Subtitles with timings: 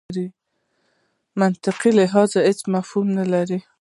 [1.41, 3.59] منطقي لحاظ هېڅ مفهوم نه لري.